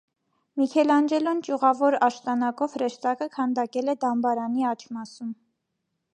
Միքելանջելոն 0.59 1.43
ճյուղավոր 1.47 1.97
աշտանակով 2.07 2.79
հրեշտակը 2.79 3.29
քանդակել 3.37 3.95
է 3.95 3.97
դամբարանի 4.07 4.69
աջ 4.73 4.89
մասում։ 4.99 5.33